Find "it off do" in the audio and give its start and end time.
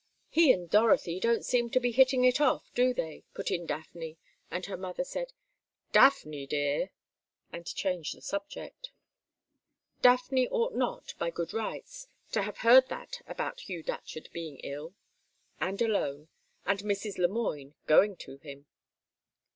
2.25-2.91